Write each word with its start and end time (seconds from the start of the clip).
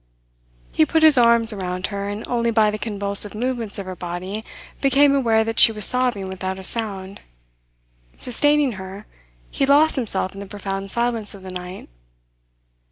He 0.71 0.83
put 0.83 1.03
his 1.03 1.15
arms 1.15 1.53
around 1.53 1.85
her, 1.93 2.09
and 2.09 2.27
only 2.27 2.49
by 2.49 2.71
the 2.71 2.79
convulsive 2.79 3.35
movements 3.35 3.77
of 3.77 3.85
her 3.85 3.95
body 3.95 4.43
became 4.81 5.13
aware 5.13 5.43
that 5.43 5.59
she 5.59 5.71
was 5.71 5.85
sobbing 5.85 6.27
without 6.27 6.57
a 6.57 6.63
sound. 6.63 7.21
Sustaining 8.17 8.71
her, 8.81 9.05
he 9.51 9.63
lost 9.67 9.97
himself 9.97 10.33
in 10.33 10.39
the 10.39 10.47
profound 10.47 10.89
silence 10.89 11.35
of 11.35 11.43
the 11.43 11.51
night. 11.51 11.87